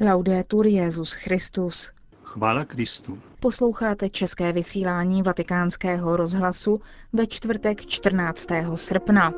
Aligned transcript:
Laudetur 0.00 0.66
Jezus 0.66 1.12
Christus. 1.12 1.90
Chvála 2.22 2.64
Kristu. 2.64 3.18
Posloucháte 3.40 4.10
české 4.10 4.52
vysílání 4.52 5.22
Vatikánského 5.22 6.16
rozhlasu 6.16 6.80
ve 7.12 7.26
čtvrtek 7.26 7.86
14. 7.86 8.46
srpna. 8.74 9.32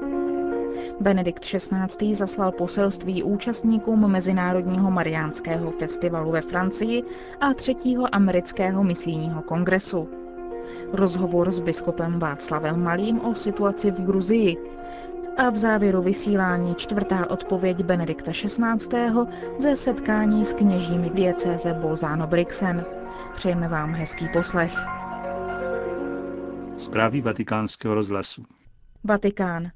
Benedikt 1.01 1.45
XVI. 1.45 2.15
zaslal 2.15 2.53
poselství 2.53 3.23
účastníkům 3.23 4.11
Mezinárodního 4.11 4.91
mariánského 4.91 5.71
festivalu 5.71 6.31
ve 6.31 6.43
Francii 6.43 7.03
a 7.41 7.55
třetího 7.55 8.15
amerického 8.15 8.85
misijního 8.85 9.43
kongresu. 9.43 10.09
Rozhovor 10.93 11.51
s 11.53 11.61
biskupem 11.61 12.19
Václavem 12.19 12.83
Malým 12.83 13.21
o 13.21 13.35
situaci 13.35 13.91
v 13.91 14.05
Gruzii, 14.05 14.57
a 15.41 15.51
v 15.51 15.57
závěru 15.57 16.03
vysílání 16.03 16.75
čtvrtá 16.75 17.31
odpověď 17.31 17.85
Benedikta 17.85 18.33
XVI. 18.33 19.11
ze 19.59 19.77
setkání 19.77 20.45
s 20.45 20.53
kněžími 20.53 21.11
diecéze 21.11 21.75
Bolzano 21.75 22.27
Brixen. 22.27 22.85
Přejeme 23.35 23.69
vám 23.69 23.95
hezký 23.95 24.29
poslech. 24.33 24.73
Zprávy 26.77 27.21
vatikánského 27.21 27.95
rozhlasu. 27.95 28.45
Vatikán. 29.05 29.71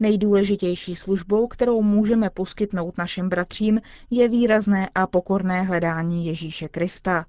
Nejdůležitější 0.00 0.94
službou, 0.94 1.46
kterou 1.46 1.82
můžeme 1.82 2.30
poskytnout 2.30 2.98
našim 2.98 3.28
bratřím, 3.28 3.80
je 4.10 4.28
výrazné 4.28 4.88
a 4.94 5.06
pokorné 5.06 5.62
hledání 5.62 6.26
Ježíše 6.26 6.68
Krista. 6.68 7.24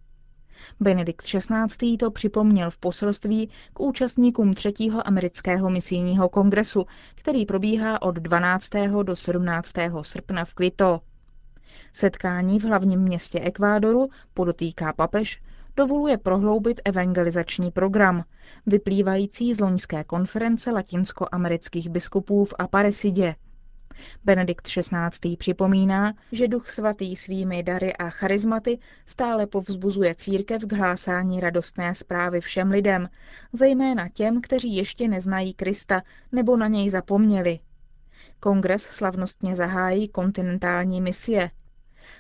Benedikt 0.80 1.26
XVI. 1.26 1.98
to 1.98 2.12
připomněl 2.12 2.72
v 2.72 2.78
poselství 2.78 3.50
k 3.74 3.80
účastníkům 3.80 4.54
třetího 4.54 5.08
amerického 5.08 5.70
misijního 5.70 6.30
kongresu, 6.30 6.86
který 7.16 7.46
probíhá 7.46 8.02
od 8.02 8.16
12. 8.16 8.70
do 9.04 9.16
17. 9.16 9.72
srpna 10.02 10.46
v 10.46 10.54
Quito. 10.54 11.00
Setkání 11.94 12.60
v 12.60 12.64
hlavním 12.64 13.00
městě 13.00 13.40
Ekvádoru, 13.40 14.10
podotýká 14.34 14.94
papež, 14.94 15.42
dovoluje 15.76 16.18
prohloubit 16.18 16.82
evangelizační 16.86 17.72
program, 17.72 18.24
vyplývající 18.66 19.54
z 19.54 19.60
loňské 19.60 20.04
konference 20.04 20.72
latinskoamerických 20.72 21.90
biskupů 21.90 22.46
v 22.46 22.54
Aparesidě. 22.60 23.36
Benedikt 24.24 24.68
XVI. 24.68 25.38
připomíná, 25.38 26.14
že 26.32 26.48
Duch 26.48 26.70
Svatý 26.70 27.16
svými 27.16 27.64
dary 27.64 27.94
a 27.94 28.10
charizmaty 28.10 28.80
stále 29.06 29.48
povzbuzuje 29.48 30.16
církev 30.16 30.62
k 30.66 30.74
hlásání 30.74 31.40
radostné 31.40 31.96
zprávy 31.96 32.42
všem 32.42 32.72
lidem, 32.72 33.10
zejména 33.54 34.10
těm, 34.10 34.42
kteří 34.42 34.76
ještě 34.76 35.08
neznají 35.08 35.54
Krista 35.54 36.02
nebo 36.32 36.58
na 36.58 36.68
něj 36.68 36.90
zapomněli. 36.90 37.60
Kongres 38.40 38.82
slavnostně 38.82 39.56
zahájí 39.56 40.08
kontinentální 40.08 41.02
misie. 41.02 41.52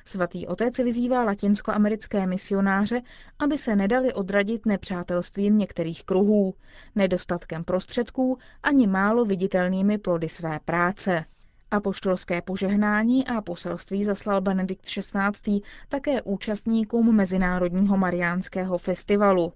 Svatý 0.06 0.47
otec 0.47 0.78
vyzývá 0.78 1.23
latinskoamerické 1.23 2.28
misionáře, 2.28 3.02
aby 3.39 3.58
se 3.58 3.75
nedali 3.75 4.13
odradit 4.13 4.66
nepřátelstvím 4.66 5.58
některých 5.58 6.03
kruhů, 6.03 6.56
nedostatkem 6.95 7.63
prostředků 7.63 8.38
ani 8.63 8.88
málo 8.88 9.25
viditelnými 9.25 9.97
plody 9.97 10.30
své 10.30 10.59
práce. 10.66 11.25
Apoštolské 11.72 12.41
požehnání 12.41 13.27
a 13.27 13.41
poselství 13.41 14.03
zaslal 14.03 14.41
Benedikt 14.41 14.86
XVI. 14.86 15.61
také 15.89 16.22
účastníkům 16.22 17.16
Mezinárodního 17.16 17.97
mariánského 17.97 18.78
festivalu. 18.78 19.53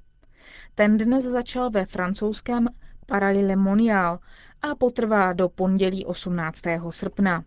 Ten 0.76 0.98
dnes 0.98 1.24
začal 1.24 1.70
ve 1.70 1.86
francouzském 1.86 2.68
Parallele 3.06 3.56
Monial 3.56 4.20
a 4.62 4.76
potrvá 4.76 5.34
do 5.34 5.50
pondělí 5.50 6.06
18. 6.06 6.62
srpna. 6.90 7.44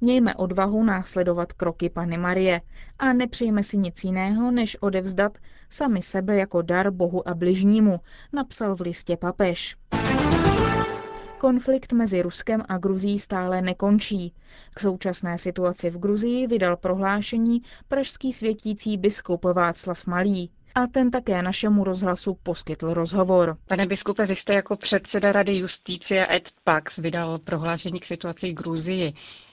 Mějme 0.00 0.34
odvahu 0.34 0.84
následovat 0.84 1.52
kroky 1.52 1.90
Pany 1.90 2.18
Marie 2.18 2.60
a 2.98 3.12
nepřejme 3.12 3.62
si 3.62 3.78
nic 3.78 4.04
jiného, 4.04 4.50
než 4.50 4.76
odevzdat 4.80 5.38
sami 5.68 6.02
sebe 6.02 6.36
jako 6.36 6.62
dar 6.62 6.90
Bohu 6.90 7.28
a 7.28 7.34
bližnímu, 7.34 8.00
napsal 8.32 8.76
v 8.76 8.80
listě 8.80 9.16
papež. 9.16 9.76
Konflikt 11.42 11.92
mezi 11.92 12.22
Ruskem 12.22 12.62
a 12.68 12.78
Gruzí 12.78 13.18
stále 13.18 13.62
nekončí. 13.62 14.32
K 14.74 14.80
současné 14.80 15.38
situaci 15.38 15.90
v 15.90 15.98
Gruzii 15.98 16.46
vydal 16.46 16.76
prohlášení 16.76 17.62
pražský 17.88 18.32
světící 18.32 18.96
biskup 18.98 19.44
Václav 19.44 20.06
Malý. 20.06 20.50
A 20.74 20.86
ten 20.86 21.10
také 21.10 21.42
našemu 21.42 21.84
rozhlasu 21.84 22.36
poskytl 22.42 22.94
rozhovor. 22.94 23.56
Pane 23.68 23.86
biskupe, 23.86 24.26
vy 24.26 24.36
jste 24.36 24.54
jako 24.54 24.76
předseda 24.76 25.32
Rady 25.32 25.56
Justície 25.56 26.26
et 26.30 26.50
Pax 26.64 26.98
vydal 26.98 27.38
prohlášení 27.38 28.00
k 28.00 28.04
situaci 28.04 28.50
v 28.50 28.54
Gruzii. 28.54 29.12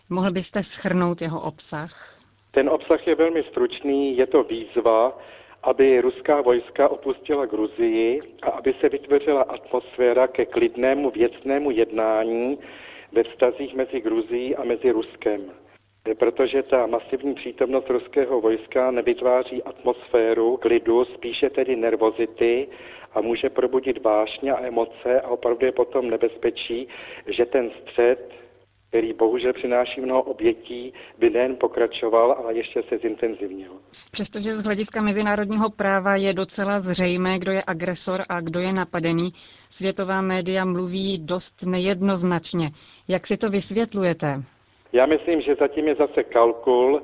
Mohl 0.10 0.32
byste 0.32 0.64
schrnout 0.64 1.22
jeho 1.22 1.42
obsah? 1.42 2.20
Ten 2.52 2.70
obsah 2.70 3.08
je 3.08 3.16
velmi 3.16 3.44
stručný, 3.44 4.18
je 4.18 4.28
to 4.28 4.44
výzva 4.44 5.18
aby 5.64 6.02
ruská 6.02 6.42
vojska 6.42 6.88
opustila 6.90 7.46
Gruzii 7.46 8.20
a 8.42 8.50
aby 8.50 8.74
se 8.80 8.90
vytvořila 8.90 9.42
atmosféra 9.42 10.28
ke 10.28 10.46
klidnému 10.46 11.12
věcnému 11.12 11.72
jednání 11.72 12.60
ve 13.12 13.24
vztazích 13.24 13.76
mezi 13.76 14.02
Gruzií 14.02 14.56
a 14.56 14.64
mezi 14.64 14.92
Ruskem. 14.92 15.52
Protože 16.20 16.64
ta 16.64 16.86
masivní 16.88 17.34
přítomnost 17.34 17.90
ruského 17.90 18.42
vojska 18.42 18.92
nevytváří 18.92 19.64
atmosféru 19.64 20.58
klidu, 20.58 21.06
spíše 21.06 21.50
tedy 21.50 21.76
nervozity 21.76 22.68
a 23.14 23.22
může 23.22 23.50
probudit 23.50 24.04
vášně 24.04 24.54
a 24.54 24.66
emoce 24.66 25.22
a 25.22 25.28
opravdu 25.28 25.66
je 25.66 25.72
potom 25.72 26.10
nebezpečí, 26.10 26.88
že 27.28 27.46
ten 27.46 27.72
střed 27.82 28.39
který 28.90 29.14
bohužel 29.14 29.54
přináší 29.54 30.02
mnoho 30.02 30.22
obětí, 30.22 30.94
by 31.18 31.30
nejen 31.30 31.56
pokračoval, 31.56 32.32
ale 32.32 32.54
ještě 32.54 32.84
se 32.90 32.98
zintenzivnil. 32.98 33.72
Přestože 34.12 34.56
z 34.56 34.64
hlediska 34.64 35.02
mezinárodního 35.02 35.70
práva 35.70 36.16
je 36.16 36.34
docela 36.34 36.82
zřejmé, 36.82 37.40
kdo 37.40 37.52
je 37.52 37.64
agresor 37.68 38.24
a 38.30 38.42
kdo 38.42 38.60
je 38.60 38.74
napadený, 38.74 39.30
světová 39.70 40.22
média 40.22 40.66
mluví 40.66 41.20
dost 41.20 41.66
nejednoznačně. 41.66 42.70
Jak 43.08 43.28
si 43.28 43.38
to 43.38 43.50
vysvětlujete? 43.50 44.44
Já 44.94 45.06
myslím, 45.06 45.42
že 45.42 45.56
zatím 45.56 45.88
je 45.88 45.96
zase 45.96 46.24
kalkul, 46.24 47.02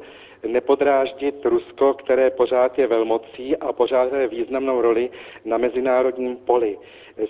nepodráždit 0.47 1.46
Rusko, 1.46 1.94
které 1.94 2.29
pořád 2.29 2.79
je 2.79 2.88
velmocí 2.88 3.57
a 3.57 3.73
pořád 3.73 4.13
je 4.13 4.28
významnou 4.28 4.81
roli 4.81 5.09
na 5.46 5.57
mezinárodním 5.57 6.35
poli. 6.35 6.78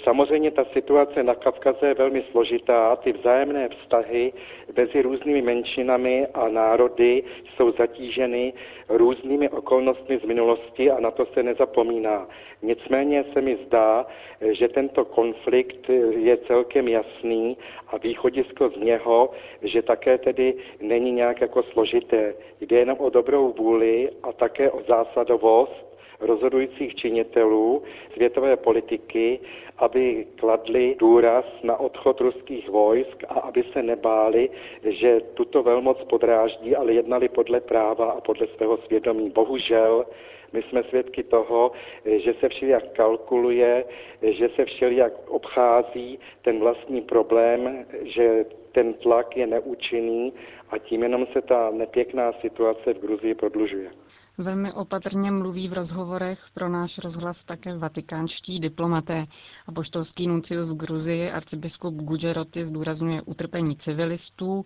Samozřejmě 0.04 0.52
ta 0.52 0.66
situace 0.66 1.24
na 1.24 1.36
Kavkaze 1.36 1.88
je 1.88 1.94
velmi 1.94 2.24
složitá, 2.32 2.96
ty 2.96 3.14
vzájemné 3.14 3.70
vztahy 3.70 4.34
mezi 4.78 5.02
různými 5.02 5.42
menšinami 5.42 6.28
a 6.34 6.48
národy 6.48 7.24
jsou 7.56 7.72
zatíženy 7.72 8.54
různými 8.90 9.50
okolnostmi 9.50 10.20
z 10.20 10.24
minulosti 10.24 10.92
a 10.92 11.00
na 11.00 11.12
to 11.12 11.26
se 11.26 11.44
nezapomíná. 11.44 12.28
Nicméně 12.62 13.26
se 13.34 13.42
mi 13.42 13.58
zdá, 13.66 14.06
že 14.42 14.68
tento 14.68 15.06
konflikt 15.06 15.90
je 16.18 16.38
celkem 16.38 16.88
jasný 16.88 17.58
a 17.88 17.98
východisko 17.98 18.70
z 18.70 18.78
něho, 18.78 19.30
že 19.62 19.82
také 19.82 20.18
tedy 20.18 20.54
není 20.82 21.12
nějak 21.12 21.42
jako 21.42 21.64
složité. 21.64 22.34
Jde 22.62 22.78
jenom 22.78 22.98
o 23.00 23.10
dobrou 23.10 23.54
vůli 23.58 24.10
a 24.24 24.34
také 24.34 24.72
o 24.72 24.82
zásadovost 24.88 25.95
rozhodujících 26.20 26.96
činitelů 26.96 27.84
světové 28.14 28.58
politiky, 28.58 29.40
aby 29.78 30.28
kladli 30.36 30.96
důraz 31.00 31.46
na 31.64 31.78
odchod 31.78 32.22
ruských 32.22 32.70
vojsk 32.70 33.24
a 33.30 33.34
aby 33.34 33.64
se 33.74 33.84
nebáli, 33.84 34.50
že 34.84 35.22
tuto 35.34 35.64
velmoc 35.64 36.04
podráždí, 36.04 36.76
ale 36.76 36.94
jednali 36.94 37.30
podle 37.30 37.62
práva 37.62 38.12
a 38.12 38.22
podle 38.22 38.48
svého 38.48 38.78
svědomí. 38.78 39.30
Bohužel 39.30 40.06
my 40.54 40.64
jsme 40.64 40.84
svědky 40.84 41.24
toho, 41.24 41.72
že 42.06 42.34
se 42.34 42.50
všelijak 42.50 42.92
kalkuluje, 42.92 43.86
že 44.22 44.50
se 44.50 44.66
všelijak 44.66 45.14
obchází 45.28 46.20
ten 46.42 46.60
vlastní 46.60 47.02
problém, 47.02 47.86
že 48.02 48.46
ten 48.72 48.94
tlak 48.94 49.38
je 49.38 49.48
neúčinný 49.48 50.34
a 50.70 50.78
tím 50.78 51.04
jenom 51.04 51.28
se 51.34 51.42
ta 51.42 51.72
nepěkná 51.72 52.34
situace 52.34 52.94
v 52.94 53.00
Gruzii 53.00 53.36
prodlužuje. 53.36 53.92
Velmi 54.38 54.74
opatrně 54.74 55.32
mluví 55.32 55.68
v 55.68 55.74
rozhovorech 55.74 56.40
pro 56.54 56.70
náš 56.70 56.98
rozhlas 56.98 57.44
také 57.44 57.78
vatikánští 57.78 58.60
diplomaté. 58.60 59.26
A 59.68 59.72
poštolský 59.72 60.28
nuncius 60.28 60.70
v 60.70 60.78
Gruzii 60.78 61.32
arcibiskup 61.32 61.94
Gujaroty 61.94 62.66
zdůrazňuje 62.66 63.22
utrpení 63.22 63.76
civilistů, 63.78 64.66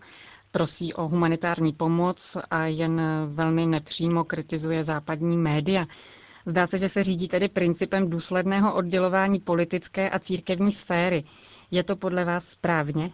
prosí 0.51 0.94
o 0.94 1.07
humanitární 1.07 1.74
pomoc 1.74 2.38
a 2.51 2.66
jen 2.66 3.01
velmi 3.25 3.66
nepřímo 3.66 4.24
kritizuje 4.24 4.83
západní 4.83 5.38
média. 5.38 5.86
Zdá 6.45 6.68
se, 6.68 6.77
že 6.77 6.89
se 6.89 7.04
řídí 7.04 7.27
tedy 7.27 7.48
principem 7.48 8.10
důsledného 8.10 8.75
oddělování 8.75 9.39
politické 9.39 10.10
a 10.10 10.19
církevní 10.19 10.71
sféry. 10.74 11.24
Je 11.71 11.83
to 11.83 11.95
podle 11.95 12.25
vás 12.25 12.45
správně? 12.48 13.10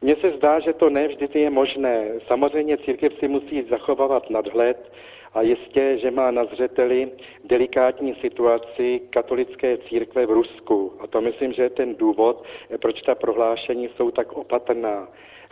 Mně 0.00 0.16
se 0.20 0.36
zdá, 0.36 0.60
že 0.60 0.72
to 0.72 0.90
ne 0.90 1.08
vždy 1.08 1.40
je 1.40 1.50
možné. 1.50 2.04
Samozřejmě 2.28 2.76
církev 2.76 3.12
si 3.18 3.28
musí 3.28 3.62
zachovávat 3.70 4.30
nadhled 4.30 4.92
a 5.34 5.42
jistě, 5.42 5.98
že 5.98 6.10
má 6.10 6.30
na 6.30 6.44
zřeteli 6.44 7.12
delikátní 7.44 8.14
situaci 8.14 9.00
katolické 9.10 9.78
církve 9.78 10.26
v 10.26 10.30
Rusku. 10.30 10.92
A 11.00 11.06
to 11.06 11.20
myslím, 11.20 11.52
že 11.52 11.62
je 11.62 11.70
ten 11.70 11.94
důvod, 11.94 12.44
proč 12.80 13.02
ta 13.02 13.14
prohlášení 13.14 13.88
jsou 13.96 14.10
tak 14.10 14.32
opatrná. 14.32 15.08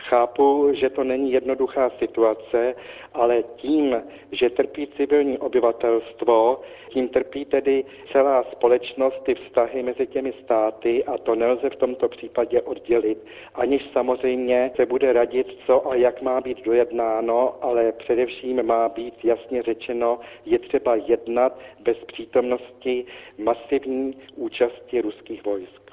Chápu, 0.09 0.69
že 0.73 0.89
to 0.89 1.03
není 1.03 1.31
jednoduchá 1.31 1.89
situace, 1.89 2.75
ale 3.13 3.43
tím, 3.43 3.95
že 4.31 4.49
trpí 4.49 4.87
civilní 4.97 5.37
obyvatelstvo, 5.37 6.61
tím 6.89 7.09
trpí 7.09 7.45
tedy 7.45 7.85
celá 8.11 8.43
společnost, 8.43 9.23
ty 9.25 9.35
vztahy 9.35 9.83
mezi 9.83 10.07
těmi 10.07 10.33
státy 10.43 11.03
a 11.03 11.17
to 11.17 11.35
nelze 11.35 11.69
v 11.69 11.75
tomto 11.75 12.09
případě 12.09 12.61
oddělit. 12.61 13.25
Aniž 13.55 13.81
samozřejmě 13.93 14.71
se 14.75 14.85
bude 14.85 15.13
radit, 15.13 15.47
co 15.65 15.91
a 15.91 15.95
jak 15.95 16.21
má 16.21 16.41
být 16.41 16.65
dojednáno, 16.65 17.55
ale 17.61 17.91
především 17.91 18.63
má 18.65 18.89
být 18.89 19.25
jasně 19.25 19.63
řečeno, 19.63 20.19
je 20.45 20.59
třeba 20.59 20.95
jednat 20.95 21.59
bez 21.79 21.97
přítomnosti 21.97 23.05
masivní 23.37 24.17
účasti 24.35 25.01
ruských 25.01 25.43
vojsk. 25.45 25.83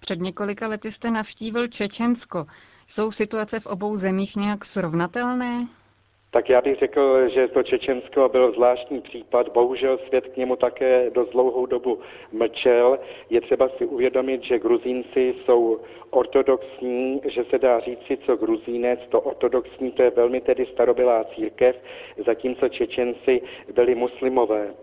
Před 0.00 0.20
několika 0.20 0.68
lety 0.68 0.90
jste 0.92 1.10
navštívil 1.10 1.68
Čečensko. 1.68 2.46
Jsou 2.90 3.10
situace 3.10 3.60
v 3.60 3.66
obou 3.66 3.96
zemích 3.96 4.36
nějak 4.36 4.64
srovnatelné? 4.64 5.68
Tak 6.30 6.48
já 6.48 6.60
bych 6.60 6.78
řekl, 6.78 7.28
že 7.28 7.48
to 7.48 7.62
Čečensko 7.62 8.28
byl 8.28 8.52
zvláštní 8.52 9.00
případ. 9.00 9.52
Bohužel 9.52 9.98
svět 9.98 10.26
k 10.26 10.36
němu 10.36 10.56
také 10.56 11.10
dost 11.10 11.30
dlouhou 11.30 11.66
dobu 11.66 11.98
mlčel. 12.32 12.98
Je 13.30 13.40
třeba 13.40 13.68
si 13.68 13.86
uvědomit, 13.86 14.42
že 14.42 14.58
Gruzínci 14.58 15.34
jsou 15.44 15.80
ortodoxní, 16.10 17.20
že 17.24 17.44
se 17.44 17.58
dá 17.58 17.80
říci, 17.80 18.16
co 18.16 18.36
Gruzínec, 18.36 19.00
to 19.08 19.20
ortodoxní, 19.20 19.92
to 19.92 20.02
je 20.02 20.10
velmi 20.10 20.40
tedy 20.40 20.66
starobylá 20.66 21.24
církev, 21.24 21.76
zatímco 22.26 22.68
Čečenci 22.68 23.42
byli 23.74 23.94
muslimové. 23.94 24.74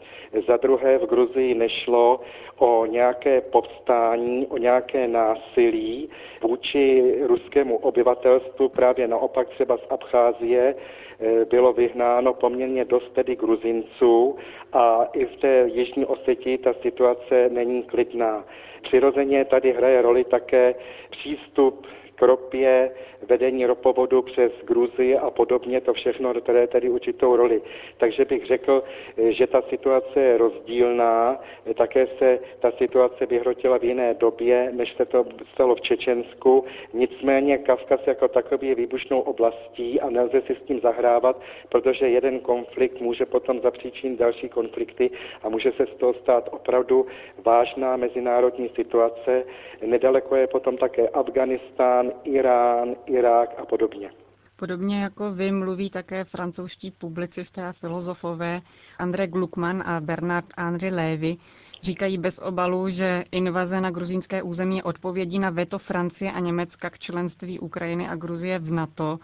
Za 0.48 0.58
druhé 0.58 0.98
v 0.98 1.06
Gruzii 1.06 1.56
nešlo 1.56 2.20
o 2.58 2.86
nějaké 2.86 3.42
povstání, 3.42 4.48
o 4.48 4.58
nějaké 4.58 5.08
násilí 5.08 6.10
vůči 6.42 7.14
ruskému 7.22 7.78
obyvatelstvu, 7.78 8.70
právě 8.70 9.08
naopak 9.08 9.50
třeba 9.50 9.78
z 9.78 9.86
Abcházie 9.90 10.76
eh, 11.20 11.35
bylo 11.50 11.74
vyhnáno 11.74 12.34
poměrně 12.34 12.86
dost 12.86 13.14
tedy 13.14 13.36
Gruzinců 13.36 14.36
a 14.74 15.04
i 15.14 15.26
v 15.26 15.36
té 15.36 15.70
jižní 15.74 16.06
Oseti 16.06 16.58
ta 16.58 16.74
situace 16.74 17.50
není 17.50 17.84
klidná. 17.84 18.44
Přirozeně 18.82 19.46
tady 19.46 19.74
hraje 19.74 20.02
roli 20.02 20.24
také 20.24 20.76
přístup 21.10 21.88
k 22.16 22.22
ropě, 22.22 22.92
vedení 23.28 23.66
ropovodu 23.66 24.22
přes 24.22 24.52
Gruzii 24.64 25.18
a 25.18 25.30
podobně, 25.30 25.82
to 25.82 25.94
všechno 25.94 26.34
které 26.46 26.68
tady 26.68 26.90
určitou 26.90 27.36
roli. 27.36 27.62
Takže 27.98 28.26
bych 28.26 28.46
řekl, 28.46 28.84
že 29.18 29.48
ta 29.48 29.62
situace 29.62 30.22
je 30.22 30.38
rozdílná, 30.38 31.40
také 31.74 32.08
se 32.08 32.40
ta 32.60 32.72
situace 32.72 33.26
vyhrotila 33.26 33.78
v 33.78 33.84
jiné 33.84 34.14
době, 34.14 34.70
než 34.74 34.94
se 34.94 35.06
to 35.06 35.26
stalo 35.54 35.76
v 35.76 35.82
Čečensku. 35.82 36.66
Nicméně 36.94 37.58
Kavkaz 37.58 38.00
jako 38.08 38.28
takový 38.28 38.68
je 38.68 38.76
výbušnou 38.76 39.20
oblastí 39.20 40.02
a 40.02 40.10
nelze 40.10 40.42
si 40.42 40.56
s 40.56 40.62
tím 40.68 40.80
zahrávat, 40.80 41.42
protože 41.70 42.10
jeden 42.10 42.40
konflikt 42.40 43.02
může 43.02 43.26
potom 43.26 43.60
zapříčinit 43.60 44.20
další 44.20 44.50
konflikty 44.50 45.12
a 45.44 45.50
může 45.50 45.72
se 45.72 45.86
z 45.86 45.96
toho 45.98 46.14
stát 46.14 46.50
opravdu 46.52 47.06
vážná 47.46 47.98
mezinárodní 47.98 48.70
situace. 48.70 49.44
Nedaleko 49.86 50.36
je 50.36 50.48
potom 50.48 50.78
také 50.78 51.10
Afganistán, 51.10 52.05
Irán, 52.24 52.96
Irák 53.06 53.50
a 53.60 53.66
podobně. 53.66 54.12
Podobně 54.58 55.04
jako 55.04 55.32
vy 55.32 55.52
mluví 55.52 55.90
také 55.90 56.24
francouzští 56.24 56.92
publicisté 56.92 57.68
a 57.68 57.72
filozofové 57.72 58.62
André 59.00 59.28
Gluckman 59.28 59.84
a 59.86 60.00
Bernard 60.02 60.46
Henri 60.58 60.90
Lévy. 60.92 61.38
Říkají 61.82 62.18
bez 62.18 62.40
obalu, 62.40 62.90
že 62.90 63.24
invaze 63.32 63.82
na 63.82 63.92
gruzínské 63.92 64.44
území 64.44 64.78
je 64.78 64.84
odpovědí 64.84 65.40
na 65.40 65.50
veto 65.50 65.80
Francie 65.80 66.32
a 66.32 66.40
Německa 66.40 66.90
k 66.90 67.00
členství 67.00 67.60
Ukrajiny 67.60 68.08
a 68.10 68.16
Gruzie 68.16 68.60
v 68.60 68.72
NATO 68.72 69.20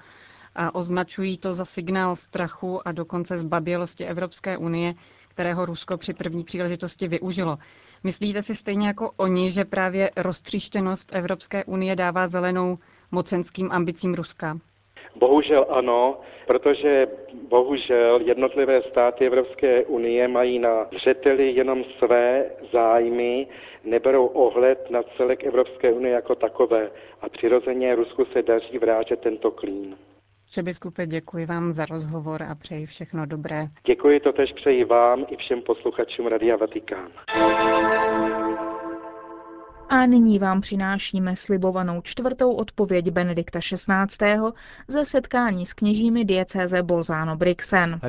a 0.56 0.76
označují 0.76 1.38
to 1.38 1.54
za 1.54 1.66
signál 1.66 2.16
strachu 2.16 2.88
a 2.88 2.92
dokonce 2.92 3.38
zbabělosti 3.38 4.06
Evropské 4.06 4.58
unie, 4.58 4.94
kterého 5.34 5.66
Rusko 5.66 5.98
při 5.98 6.14
první 6.14 6.44
příležitosti 6.44 7.08
využilo. 7.08 7.58
Myslíte 8.04 8.42
si 8.42 8.56
stejně 8.56 8.88
jako 8.88 9.12
oni, 9.18 9.52
že 9.52 9.66
právě 9.66 10.12
roztříštěnost 10.18 11.16
Evropské 11.16 11.64
unie 11.66 11.96
dává 11.96 12.28
zelenou 12.28 12.78
mocenským 13.12 13.72
ambicím 13.72 14.14
Ruska? 14.14 14.58
Bohužel 15.16 15.66
ano, 15.70 16.20
protože 16.48 17.08
bohužel 17.50 18.22
jednotlivé 18.26 18.82
státy 18.82 19.26
Evropské 19.26 19.86
unie 19.86 20.28
mají 20.28 20.60
na 20.60 20.86
zřeteli 21.00 21.52
jenom 21.52 21.84
své 22.00 22.46
zájmy, 22.74 23.48
neberou 23.84 24.26
ohled 24.26 24.92
na 24.92 25.04
celek 25.18 25.44
Evropské 25.44 25.92
unie 25.94 26.14
jako 26.14 26.36
takové 26.36 26.92
a 27.22 27.30
přirozeně 27.30 27.96
Rusku 27.96 28.26
se 28.26 28.42
daří 28.42 28.78
vrážet 28.78 29.20
tento 29.20 29.52
klín. 29.52 29.96
Přebiskupe, 30.52 31.08
děkuji 31.08 31.46
vám 31.46 31.74
za 31.74 31.86
rozhovor 31.86 32.44
a 32.44 32.56
přeji 32.56 32.86
všechno 32.86 33.26
dobré. 33.26 33.68
Děkuji, 33.86 34.20
to 34.20 34.34
tež 34.34 34.54
přeji 34.54 34.86
vám 34.86 35.26
i 35.30 35.36
všem 35.38 35.62
posluchačům 35.62 36.28
Radia 36.28 36.58
Vatikán. 36.58 37.12
A 39.92 40.06
nyní 40.06 40.40
vám 40.40 40.62
přinášíme 40.62 41.36
slibovanou 41.36 42.02
čtvrtou 42.02 42.52
odpověď 42.54 43.10
Benedikta 43.10 43.60
XVI. 43.60 44.36
ze 44.88 45.06
setkání 45.06 45.66
s 45.66 45.74
kněžími 45.74 46.26
diecéze 46.26 46.84
Bolzano 46.84 47.38
Brixen. 47.38 48.00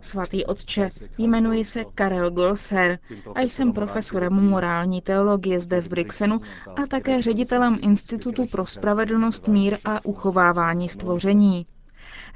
Svatý 0.00 0.44
otče, 0.46 0.88
jmenuji 1.18 1.64
se 1.64 1.84
Karel 1.94 2.30
Golser 2.30 2.98
a 3.34 3.40
jsem 3.40 3.72
profesorem 3.72 4.32
morální 4.32 5.00
teologie 5.00 5.60
zde 5.60 5.80
v 5.80 5.88
Brixenu 5.88 6.40
a 6.82 6.86
také 6.86 7.22
ředitelem 7.22 7.78
Institutu 7.82 8.46
pro 8.46 8.66
spravedlnost, 8.66 9.48
mír 9.48 9.78
a 9.84 10.04
uchovávání 10.04 10.88
stvoření. 10.88 11.64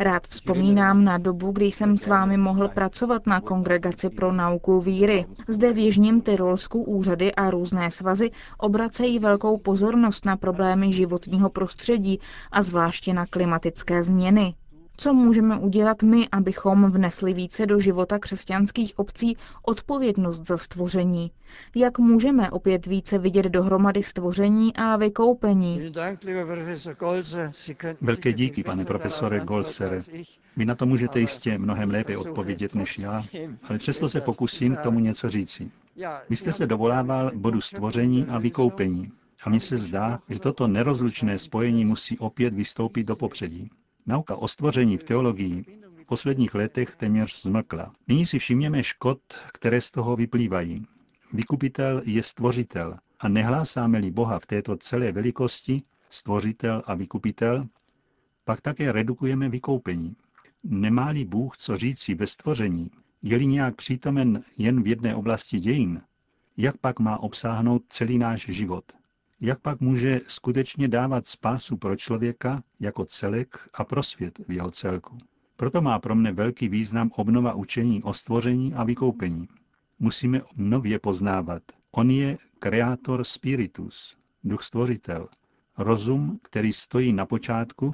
Rád 0.01 0.27
vzpomínám 0.29 1.05
na 1.05 1.19
dobu, 1.19 1.53
kdy 1.53 1.65
jsem 1.65 1.97
s 1.97 2.07
vámi 2.07 2.37
mohl 2.37 2.69
pracovat 2.69 3.27
na 3.27 3.41
Kongregaci 3.41 4.11
pro 4.11 4.33
nauku 4.33 4.81
víry. 4.81 5.27
Zde 5.49 5.73
v 5.73 5.79
Jižním 5.79 6.21
Tyrolsku 6.21 6.83
úřady 6.83 7.35
a 7.35 7.51
různé 7.51 7.91
svazy 7.91 8.31
obracejí 8.59 9.19
velkou 9.19 9.59
pozornost 9.59 10.25
na 10.25 10.37
problémy 10.37 10.93
životního 10.93 11.51
prostředí 11.51 12.21
a 12.53 12.63
zvláště 12.63 13.15
na 13.15 13.27
klimatické 13.27 14.03
změny. 14.03 14.55
Co 14.97 15.15
můžeme 15.15 15.59
udělat 15.59 16.03
my, 16.03 16.29
abychom 16.33 16.91
vnesli 16.91 17.35
více 17.35 17.67
do 17.67 17.81
života 17.81 18.19
křesťanských 18.19 18.99
obcí 18.99 19.37
odpovědnost 19.63 20.47
za 20.47 20.59
stvoření? 20.59 21.31
Jak 21.75 21.99
můžeme 21.99 22.51
opět 22.51 22.87
více 22.87 23.19
vidět 23.19 23.47
dohromady 23.47 24.03
stvoření 24.03 24.77
a 24.77 24.97
vykoupení? 24.97 25.93
Velké 28.01 28.33
díky, 28.33 28.65
pane 28.65 28.85
profesore 28.85 29.41
Golsere. 29.41 30.01
Vy 30.57 30.65
na 30.65 30.75
to 30.75 30.87
můžete 30.87 31.21
jistě 31.21 31.59
mnohem 31.59 31.91
lépe 31.91 32.17
odpovědět 32.17 32.75
než 32.75 32.99
já, 32.99 33.25
ale 33.69 33.79
přesto 33.79 34.09
se 34.09 34.21
pokusím 34.21 34.77
k 34.77 34.81
tomu 34.81 34.99
něco 34.99 35.31
říci. 35.31 35.71
Vy 36.31 36.37
jste 36.37 36.53
se 36.53 36.67
dovolával 36.67 37.31
bodu 37.35 37.61
stvoření 37.61 38.27
a 38.29 38.39
vykoupení. 38.39 39.13
A 39.45 39.51
mně 39.51 39.61
se 39.61 39.79
zdá, 39.79 40.19
že 40.29 40.41
toto 40.41 40.67
nerozlučné 40.69 41.39
spojení 41.39 41.85
musí 41.85 42.19
opět 42.19 42.55
vystoupit 42.55 43.07
do 43.07 43.17
popředí. 43.17 43.71
Nauka 44.07 44.37
o 44.37 44.49
stvoření 44.49 44.97
v 44.97 45.05
teologii 45.05 45.65
v 45.97 46.05
posledních 46.07 46.55
letech 46.55 46.97
téměř 46.97 47.43
zmlkla. 47.43 47.93
Nyní 48.09 48.27
si 48.27 48.39
všimněme 48.39 48.85
škod, 48.85 49.21
které 49.53 49.81
z 49.81 49.91
toho 49.91 50.17
vyplývají. 50.17 50.87
Vykupitel 51.33 52.03
je 52.05 52.23
stvořitel 52.23 52.99
a 53.21 53.29
nehlásáme-li 53.29 54.11
Boha 54.11 54.39
v 54.39 54.47
této 54.47 54.77
celé 54.77 55.13
velikosti, 55.13 55.83
stvořitel 56.11 56.83
a 56.87 56.95
vykupitel, 56.95 57.65
pak 58.45 58.61
také 58.61 58.93
redukujeme 58.93 59.49
vykoupení. 59.49 60.17
Nemá-li 60.65 61.25
Bůh 61.25 61.57
co 61.57 61.77
říci 61.77 62.15
ve 62.15 62.27
stvoření, 62.27 62.91
je-li 63.23 63.47
nějak 63.47 63.77
přítomen 63.77 64.45
jen 64.59 64.83
v 64.83 64.87
jedné 64.87 65.15
oblasti 65.15 65.61
dějin, 65.61 66.03
jak 66.57 66.77
pak 66.77 67.01
má 67.01 67.19
obsáhnout 67.19 67.83
celý 67.89 68.19
náš 68.19 68.47
život? 68.49 68.85
Jak 69.41 69.61
pak 69.61 69.81
může 69.81 70.21
skutečně 70.25 70.89
dávat 70.89 71.27
spásu 71.27 71.77
pro 71.77 71.97
člověka 71.97 72.63
jako 72.81 73.05
celek 73.05 73.69
a 73.75 73.85
pro 73.85 74.03
svět 74.03 74.39
v 74.49 74.53
jeho 74.53 74.71
celku? 74.71 75.19
Proto 75.57 75.83
má 75.83 75.99
pro 75.99 76.15
mne 76.15 76.33
velký 76.33 76.69
význam 76.69 77.11
obnova 77.17 77.55
učení 77.55 78.03
o 78.03 78.13
stvoření 78.13 78.75
a 78.75 78.85
vykoupení. 78.85 79.49
Musíme 79.99 80.41
nově 80.57 80.99
poznávat. 80.99 81.63
On 81.91 82.11
je 82.11 82.39
kreator 82.59 83.25
spiritus, 83.25 84.17
duch 84.45 84.63
stvořitel, 84.63 85.29
rozum, 85.79 86.39
který 86.43 86.73
stojí 86.73 87.13
na 87.13 87.27
počátku 87.27 87.91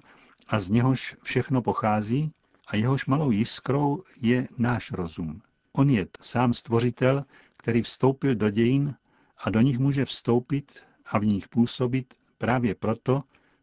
a 0.48 0.60
z 0.60 0.70
něhož 0.70 1.16
všechno 1.22 1.62
pochází 1.62 2.32
a 2.66 2.76
jehož 2.76 3.06
malou 3.06 3.30
jiskrou 3.30 4.02
je 4.20 4.48
náš 4.58 4.92
rozum. 4.92 5.42
On 5.72 5.90
je 5.90 6.06
sám 6.20 6.52
stvořitel, 6.52 7.24
který 7.56 7.82
vstoupil 7.82 8.34
do 8.34 8.50
dějin 8.50 8.94
a 9.38 9.50
do 9.50 9.60
nich 9.60 9.78
může 9.78 10.04
vstoupit 10.04 10.84
a 11.12 11.18
v 11.18 11.24
nich 11.26 11.48
působit 11.48 12.14
právě 12.38 12.74
proto, 12.74 13.22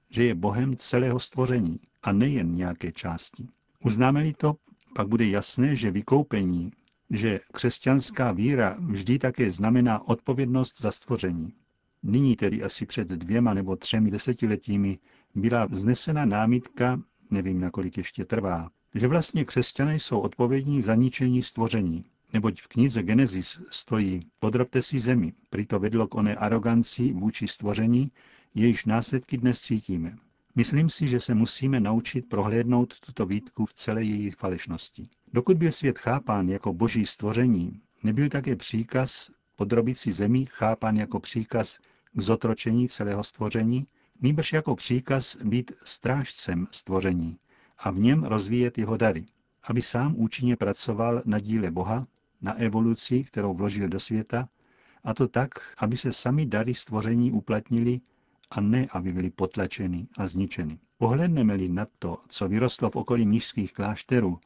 že 0.10 0.24
je 0.24 0.36
Bohem 0.36 0.76
celého 0.76 1.20
stvoření 1.20 1.80
a 2.04 2.12
nejen 2.12 2.54
nějaké 2.54 2.92
části. 2.92 3.48
Uznáme-li 3.84 4.34
to, 4.34 4.56
pak 4.96 5.08
bude 5.08 5.28
jasné, 5.28 5.76
že 5.76 5.92
vykoupení, 5.92 6.72
že 7.10 7.40
křesťanská 7.54 8.32
víra 8.32 8.78
vždy 8.80 9.20
také 9.20 9.52
znamená 9.52 10.08
odpovědnost 10.08 10.82
za 10.82 10.92
stvoření. 10.92 11.54
Nyní 12.04 12.36
tedy 12.36 12.64
asi 12.64 12.86
před 12.86 13.08
dvěma 13.08 13.54
nebo 13.54 13.76
třemi 13.76 14.12
desetiletími 14.12 15.00
byla 15.36 15.66
vznesena 15.66 16.26
námitka, 16.26 17.02
nevím, 17.32 17.60
nakolik 17.60 17.98
ještě 17.98 18.26
trvá, 18.26 18.70
že 18.96 19.08
vlastně 19.08 19.46
křesťané 19.46 19.96
jsou 19.96 20.20
odpovědní 20.20 20.82
za 20.82 20.96
ničení 20.96 21.44
stvoření. 21.44 22.02
Neboť 22.34 22.62
v 22.62 22.68
knize 22.68 23.04
Genesis 23.04 23.62
stojí 23.70 24.28
podrobte 24.40 24.82
si 24.82 25.00
zemi, 25.00 25.34
prý 25.50 25.66
to 25.66 25.80
vedlo 25.80 26.08
k 26.08 26.16
oné 26.16 26.36
aroganci 26.36 27.14
vůči 27.14 27.48
stvoření, 27.48 28.10
jejíž 28.56 28.86
následky 28.86 29.38
dnes 29.38 29.62
cítíme. 29.62 30.16
Myslím 30.56 30.90
si, 30.90 31.08
že 31.08 31.20
se 31.20 31.34
musíme 31.34 31.80
naučit 31.80 32.30
prohlédnout 32.30 33.00
tuto 33.00 33.26
výtku 33.26 33.66
v 33.66 33.74
celé 33.74 34.04
její 34.04 34.32
falešnosti. 34.32 35.10
Dokud 35.34 35.58
byl 35.58 35.72
svět 35.72 36.00
chápán 36.00 36.50
jako 36.50 36.74
boží 36.74 37.06
stvoření, 37.06 37.82
nebyl 38.04 38.30
také 38.30 38.56
příkaz 38.56 39.32
podrobit 39.56 39.98
si 39.98 40.14
zemi 40.14 40.46
chápán 40.46 40.96
jako 40.98 41.20
příkaz 41.20 41.80
k 42.14 42.22
zotročení 42.22 42.90
celého 42.90 43.24
stvoření, 43.24 43.86
nýbrž 44.22 44.54
jako 44.54 44.76
příkaz 44.76 45.38
být 45.44 45.72
strážcem 45.84 46.68
stvoření 46.72 47.38
a 47.78 47.92
v 47.92 48.00
něm 48.00 48.24
rozvíjet 48.24 48.78
jeho 48.78 48.98
dary, 48.98 49.26
aby 49.64 49.82
sám 49.82 50.14
účinně 50.18 50.56
pracoval 50.56 51.22
na 51.26 51.40
díle 51.40 51.72
Boha, 51.72 52.06
na 52.42 52.54
evoluci, 52.54 53.24
kterou 53.24 53.54
vložil 53.54 53.88
do 53.88 54.00
světa, 54.00 54.50
a 55.04 55.14
to 55.14 55.28
tak, 55.28 55.50
aby 55.78 55.98
se 55.98 56.12
sami 56.12 56.46
dary 56.46 56.74
stvoření 56.74 57.32
uplatnili 57.32 58.02
a 58.52 58.62
ne, 58.62 58.88
aby 58.92 59.14
byly 59.14 59.30
potlačeny 59.30 60.08
a 60.18 60.28
zničeny. 60.28 60.80
Pohledneme-li 60.98 61.70
na 61.70 61.88
to, 62.00 62.18
co 62.28 62.48
vyrostlo 62.48 62.90
v 62.90 62.96
okolí 62.96 63.26
nížských 63.26 63.74
klášterů, 63.74 64.40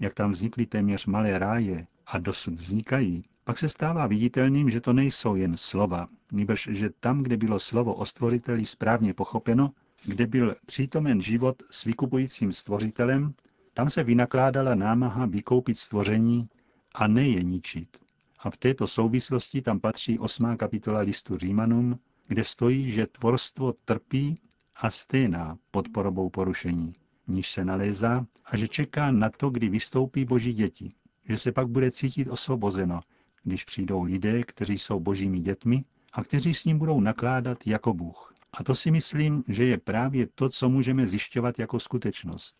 jak 0.00 0.14
tam 0.14 0.30
vznikly 0.30 0.66
téměř 0.66 1.06
malé 1.06 1.38
ráje 1.38 1.86
a 2.06 2.18
dosud 2.18 2.54
vznikají, 2.54 3.22
pak 3.44 3.58
se 3.58 3.68
stává 3.68 4.06
viditelným, 4.06 4.70
že 4.70 4.80
to 4.80 4.92
nejsou 4.92 5.34
jen 5.34 5.56
slova, 5.56 6.06
nebož 6.32 6.68
že 6.72 6.90
tam, 7.00 7.22
kde 7.22 7.36
bylo 7.36 7.58
slovo 7.60 7.94
o 7.94 8.06
stvořiteli 8.06 8.66
správně 8.66 9.14
pochopeno, 9.14 9.70
kde 10.04 10.26
byl 10.26 10.56
přítomen 10.66 11.22
život 11.22 11.62
s 11.70 11.84
vykupujícím 11.84 12.52
stvořitelem, 12.52 13.34
tam 13.74 13.90
se 13.90 14.04
vynakládala 14.04 14.74
námaha 14.74 15.26
vykoupit 15.26 15.78
stvoření 15.78 16.48
a 16.94 17.06
ne 17.06 17.28
je 17.28 17.42
ničit. 17.42 17.96
A 18.38 18.50
v 18.50 18.56
této 18.56 18.86
souvislosti 18.86 19.62
tam 19.62 19.80
patří 19.80 20.18
osmá 20.18 20.56
kapitola 20.56 21.00
listu 21.00 21.38
Římanům, 21.38 21.98
kde 22.28 22.44
stojí, 22.44 22.90
že 22.90 23.06
tvorstvo 23.06 23.74
trpí 23.84 24.34
a 24.76 24.90
sténá 24.90 25.58
pod 25.70 25.88
porobou 25.88 26.30
porušení, 26.30 26.92
níž 27.28 27.50
se 27.50 27.64
nalézá 27.64 28.26
a 28.44 28.56
že 28.56 28.68
čeká 28.68 29.10
na 29.10 29.30
to, 29.30 29.50
kdy 29.50 29.68
vystoupí 29.68 30.24
boží 30.24 30.52
děti, 30.52 30.92
že 31.28 31.38
se 31.38 31.52
pak 31.52 31.68
bude 31.68 31.90
cítit 31.90 32.28
osvobozeno, 32.28 33.00
když 33.42 33.64
přijdou 33.64 34.02
lidé, 34.02 34.42
kteří 34.42 34.78
jsou 34.78 35.00
božími 35.00 35.38
dětmi 35.38 35.84
a 36.12 36.24
kteří 36.24 36.54
s 36.54 36.64
ním 36.64 36.78
budou 36.78 37.00
nakládat 37.00 37.66
jako 37.66 37.94
Bůh. 37.94 38.34
A 38.52 38.64
to 38.64 38.74
si 38.74 38.90
myslím, 38.90 39.44
že 39.48 39.64
je 39.64 39.78
právě 39.78 40.26
to, 40.34 40.48
co 40.48 40.68
můžeme 40.68 41.06
zjišťovat 41.06 41.58
jako 41.58 41.80
skutečnost. 41.80 42.56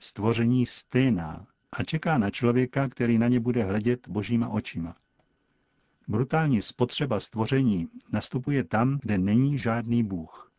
Stvoření 0.00 0.66
sténá 0.66 1.46
a 1.76 1.84
čeká 1.84 2.18
na 2.18 2.30
člověka, 2.30 2.88
který 2.88 3.18
na 3.18 3.28
ně 3.28 3.40
bude 3.40 3.64
hledět 3.64 4.08
božíma 4.08 4.48
očima. 4.48 4.96
Brutální 6.08 6.62
spotřeba 6.62 7.20
stvoření 7.20 7.88
nastupuje 8.12 8.64
tam, 8.64 8.98
kde 9.02 9.18
není 9.18 9.58
žádný 9.58 10.02
Bůh. 10.02 10.52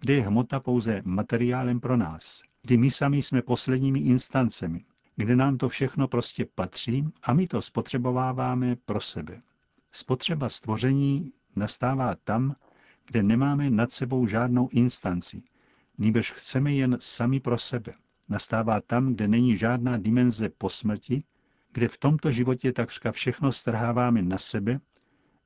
Kde 0.00 0.14
je 0.14 0.22
hmota 0.22 0.60
pouze 0.60 1.02
materiálem 1.04 1.80
pro 1.80 1.96
nás. 1.96 2.42
Kdy 2.62 2.76
my 2.76 2.90
sami 2.90 3.22
jsme 3.22 3.42
posledními 3.42 4.00
instancemi. 4.00 4.84
Kde 5.16 5.36
nám 5.36 5.58
to 5.58 5.68
všechno 5.68 6.08
prostě 6.08 6.46
patří 6.54 7.04
a 7.22 7.32
my 7.32 7.46
to 7.46 7.62
spotřebováváme 7.62 8.76
pro 8.76 9.00
sebe. 9.00 9.40
Spotřeba 9.92 10.48
stvoření 10.48 11.32
nastává 11.56 12.14
tam, 12.24 12.56
kde 13.06 13.22
nemáme 13.22 13.70
nad 13.70 13.92
sebou 13.92 14.26
žádnou 14.26 14.68
instanci, 14.72 15.42
nýbrž 15.98 16.30
chceme 16.32 16.72
jen 16.72 16.98
sami 17.00 17.40
pro 17.40 17.58
sebe. 17.58 17.92
Nastává 18.28 18.80
tam, 18.80 19.14
kde 19.14 19.28
není 19.28 19.56
žádná 19.56 19.96
dimenze 19.96 20.48
po 20.48 20.68
smrti, 20.68 21.24
kde 21.72 21.88
v 21.88 21.98
tomto 21.98 22.30
životě 22.30 22.72
takřka 22.72 23.12
všechno 23.12 23.52
strháváme 23.52 24.22
na 24.22 24.38
sebe 24.38 24.80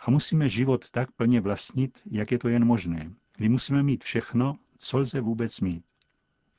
a 0.01 0.11
musíme 0.11 0.49
život 0.49 0.91
tak 0.91 1.13
plně 1.13 1.41
vlastnit, 1.41 1.99
jak 2.11 2.33
je 2.33 2.39
to 2.39 2.49
jen 2.49 2.65
možné, 2.65 3.13
kdy 3.37 3.49
musíme 3.49 3.83
mít 3.83 4.05
všechno, 4.05 4.59
co 4.79 4.99
lze 4.99 5.21
vůbec 5.21 5.61
mít. 5.61 5.85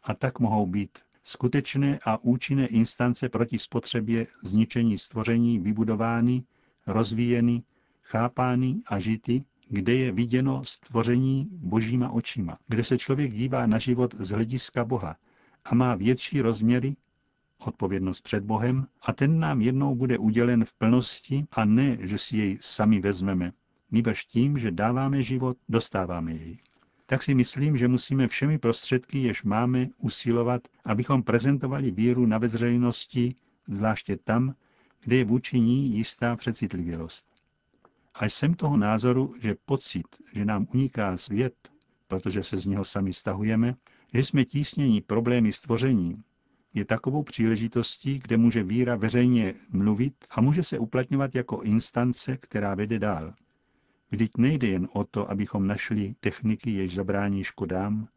A 0.03 0.13
tak 0.13 0.39
mohou 0.39 0.67
být 0.67 0.99
skutečné 1.23 1.99
a 2.05 2.23
účinné 2.23 2.67
instance 2.67 3.29
proti 3.29 3.59
spotřebě 3.59 4.27
zničení 4.43 4.97
stvoření 4.97 5.59
vybudovány, 5.59 6.43
rozvíjeny, 6.87 7.63
chápány 8.01 8.81
a 8.85 8.99
žity, 8.99 9.43
kde 9.69 9.93
je 9.95 10.11
viděno 10.11 10.65
stvoření 10.65 11.47
božíma 11.51 12.09
očima, 12.09 12.55
kde 12.67 12.83
se 12.83 12.97
člověk 12.97 13.33
dívá 13.33 13.67
na 13.67 13.77
život 13.77 14.15
z 14.19 14.29
hlediska 14.29 14.85
Boha 14.85 15.15
a 15.65 15.75
má 15.75 15.95
větší 15.95 16.41
rozměry 16.41 16.95
odpovědnost 17.67 18.21
před 18.21 18.43
Bohem 18.43 18.87
a 19.01 19.13
ten 19.13 19.39
nám 19.39 19.61
jednou 19.61 19.95
bude 19.95 20.17
udělen 20.17 20.65
v 20.65 20.73
plnosti 20.73 21.45
a 21.51 21.65
ne, 21.65 21.97
že 22.01 22.17
si 22.17 22.37
jej 22.37 22.57
sami 22.61 22.99
vezmeme. 22.99 23.51
Nýbrž 23.91 24.25
tím, 24.25 24.57
že 24.57 24.71
dáváme 24.71 25.23
život, 25.23 25.57
dostáváme 25.69 26.33
jej. 26.33 26.59
Tak 27.05 27.23
si 27.23 27.35
myslím, 27.35 27.77
že 27.77 27.87
musíme 27.87 28.27
všemi 28.27 28.57
prostředky, 28.57 29.19
jež 29.19 29.43
máme, 29.43 29.87
usilovat, 29.97 30.67
abychom 30.85 31.23
prezentovali 31.23 31.91
víru 31.91 32.25
na 32.25 32.37
veřejnosti, 32.37 33.35
zvláště 33.67 34.17
tam, 34.17 34.55
kde 35.03 35.15
je 35.15 35.25
vůči 35.25 35.59
ní 35.59 35.89
jistá 35.89 36.35
přecitlivělost. 36.35 37.27
A 38.13 38.25
jsem 38.25 38.53
toho 38.53 38.77
názoru, 38.77 39.33
že 39.41 39.55
pocit, 39.65 40.07
že 40.33 40.45
nám 40.45 40.67
uniká 40.73 41.17
svět, 41.17 41.53
protože 42.07 42.43
se 42.43 42.57
z 42.57 42.65
něho 42.65 42.85
sami 42.85 43.13
stahujeme, 43.13 43.75
že 44.13 44.23
jsme 44.23 44.45
tísnění 44.45 45.01
problémy 45.01 45.53
stvoření, 45.53 46.23
je 46.73 46.85
takovou 46.85 47.23
příležitostí, 47.23 48.19
kde 48.19 48.37
může 48.37 48.63
víra 48.63 48.95
veřejně 48.95 49.53
mluvit 49.69 50.13
a 50.31 50.41
může 50.41 50.63
se 50.63 50.79
uplatňovat 50.79 51.35
jako 51.35 51.61
instance, 51.61 52.37
která 52.37 52.75
vede 52.75 52.99
dál. 52.99 53.33
Vždyť 54.11 54.31
nejde 54.37 54.67
jen 54.67 54.87
o 54.93 55.03
to, 55.03 55.31
abychom 55.31 55.67
našli 55.67 56.15
techniky, 56.19 56.71
jež 56.71 56.95
zabrání 56.95 57.43
škodám, 57.43 58.07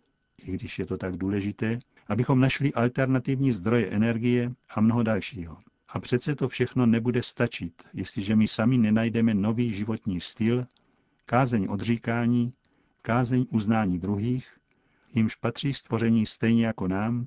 i 0.47 0.53
když 0.53 0.79
je 0.79 0.87
to 0.87 0.99
tak 0.99 1.17
důležité, 1.17 1.79
abychom 2.09 2.41
našli 2.41 2.75
alternativní 2.75 3.53
zdroje 3.53 3.87
energie 3.87 4.55
a 4.69 4.81
mnoho 4.81 5.03
dalšího. 5.03 5.59
A 5.88 6.00
přece 6.00 6.35
to 6.35 6.49
všechno 6.49 6.87
nebude 6.87 7.23
stačit, 7.23 7.83
jestliže 7.93 8.37
my 8.37 8.49
sami 8.49 8.79
nenajdeme 8.79 9.35
nový 9.35 9.73
životní 9.75 10.21
styl, 10.21 10.67
kázeň 11.26 11.67
odříkání, 11.71 12.53
kázeň 13.03 13.47
uznání 13.50 13.99
druhých, 13.99 14.57
jimž 15.15 15.35
patří 15.35 15.75
stvoření 15.75 16.27
stejně 16.27 16.67
jako 16.67 16.89
nám, 16.89 17.27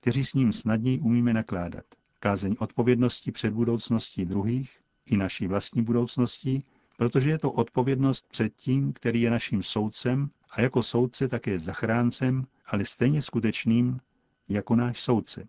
kteří 0.00 0.24
s 0.24 0.34
ním 0.34 0.52
snadněji 0.52 1.00
umíme 1.00 1.32
nakládat. 1.32 1.84
Kázeň 2.20 2.56
odpovědnosti 2.58 3.32
před 3.32 3.54
budoucností 3.54 4.24
druhých 4.24 4.80
i 5.10 5.16
naší 5.16 5.46
vlastní 5.46 5.82
budoucností, 5.82 6.64
protože 6.96 7.30
je 7.30 7.38
to 7.38 7.52
odpovědnost 7.52 8.28
před 8.30 8.56
tím, 8.56 8.92
který 8.92 9.20
je 9.20 9.30
naším 9.30 9.62
soudcem 9.62 10.30
a 10.50 10.60
jako 10.60 10.82
soudce 10.82 11.28
také 11.28 11.58
zachráncem, 11.58 12.46
ale 12.66 12.84
stejně 12.84 13.22
skutečným 13.22 14.00
jako 14.48 14.76
náš 14.76 15.00
soudce. 15.00 15.46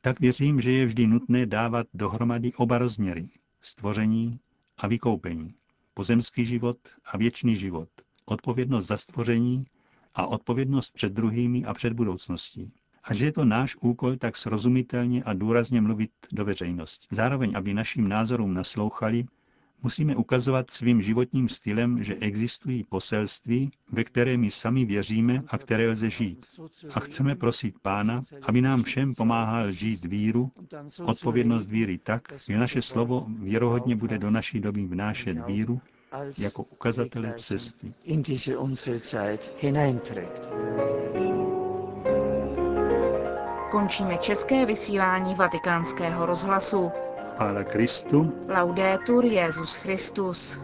Tak 0.00 0.20
věřím, 0.20 0.60
že 0.60 0.70
je 0.70 0.86
vždy 0.86 1.06
nutné 1.06 1.46
dávat 1.46 1.86
dohromady 1.94 2.52
oba 2.52 2.78
rozměry 2.78 3.28
stvoření 3.60 4.40
a 4.76 4.86
vykoupení, 4.86 5.48
pozemský 5.94 6.46
život 6.46 6.78
a 7.04 7.16
věčný 7.16 7.56
život, 7.56 7.88
odpovědnost 8.24 8.86
za 8.86 8.96
stvoření 8.96 9.60
a 10.14 10.26
odpovědnost 10.26 10.90
před 10.90 11.12
druhými 11.12 11.64
a 11.64 11.74
před 11.74 11.92
budoucností 11.92 12.72
a 13.04 13.14
že 13.14 13.24
je 13.24 13.32
to 13.32 13.44
náš 13.44 13.76
úkol 13.80 14.16
tak 14.16 14.36
srozumitelně 14.36 15.22
a 15.22 15.32
důrazně 15.32 15.80
mluvit 15.80 16.10
do 16.32 16.44
veřejnosti. 16.44 17.06
Zároveň, 17.10 17.52
aby 17.54 17.74
našim 17.74 18.08
názorům 18.08 18.54
naslouchali, 18.54 19.24
musíme 19.82 20.16
ukazovat 20.16 20.70
svým 20.70 21.02
životním 21.02 21.48
stylem, 21.48 22.04
že 22.04 22.14
existují 22.14 22.84
poselství, 22.84 23.70
ve 23.92 24.04
které 24.04 24.36
my 24.36 24.50
sami 24.50 24.84
věříme 24.84 25.42
a 25.48 25.58
které 25.58 25.90
lze 25.90 26.10
žít. 26.10 26.46
A 26.90 27.00
chceme 27.00 27.34
prosit 27.34 27.74
Pána, 27.82 28.20
aby 28.42 28.60
nám 28.60 28.82
všem 28.82 29.14
pomáhal 29.14 29.70
žít 29.70 30.04
víru, 30.04 30.50
odpovědnost 31.04 31.68
víry 31.68 31.98
tak, 31.98 32.22
že 32.48 32.58
naše 32.58 32.82
slovo 32.82 33.26
věrohodně 33.38 33.96
bude 33.96 34.18
do 34.18 34.30
naší 34.30 34.60
doby 34.60 34.86
vnášet 34.86 35.46
víru 35.46 35.80
jako 36.38 36.62
ukazatele 36.62 37.32
cesty. 37.34 37.92
Končíme 43.70 44.18
české 44.18 44.66
vysílání 44.66 45.34
vatikánského 45.34 46.26
rozhlasu. 46.26 46.92
Chvála 47.36 47.64
Kristu. 47.64 48.32
Laudetur 48.48 49.24
Jezus 49.24 49.74
Christus. 49.74 50.58